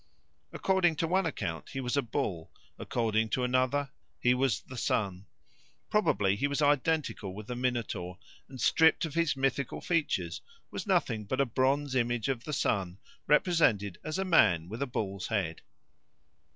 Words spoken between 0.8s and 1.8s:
to one account he